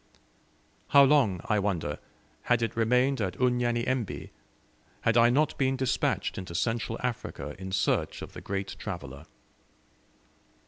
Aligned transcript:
How 0.87 1.03
long, 1.03 1.41
I 1.45 1.59
wonder, 1.59 1.99
had 2.49 2.63
it 2.63 2.75
remained 2.75 3.21
at 3.21 3.35
Unyanyembe 3.37 4.31
had 5.01 5.15
I 5.15 5.29
not 5.29 5.55
been 5.59 5.75
despatched 5.77 6.39
into 6.39 6.55
Central 6.55 6.97
Africa 7.03 7.55
in 7.59 7.71
search 7.71 8.23
of 8.23 8.33
the 8.33 8.41
great 8.41 8.75
traveller? 8.79 9.27